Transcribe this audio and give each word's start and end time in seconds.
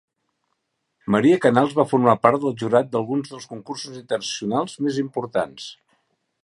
Maria 1.15 1.37
Canals 1.43 1.75
va 1.81 1.85
formar 1.91 2.15
part 2.23 2.43
del 2.47 2.57
jurat 2.63 2.91
d'alguns 2.95 3.33
dels 3.35 3.47
Concursos 3.53 4.01
Internacionals 4.03 4.79
més 4.89 5.01
importants. 5.05 5.69